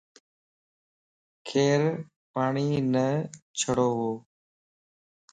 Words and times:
کير 1.47 1.81
پاڻيني 2.33 3.09
جڙووَ 3.59 4.11